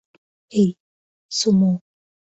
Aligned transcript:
এই, 0.51 0.69
সুমো! 1.31 1.71